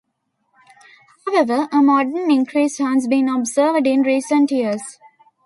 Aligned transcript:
However, 1.27 1.67
a 1.71 1.75
moderate 1.83 2.27
increase 2.31 2.79
has 2.79 3.07
been 3.07 3.29
observed 3.29 3.85
in 3.85 4.01
recent 4.01 4.49
years. 4.49 4.97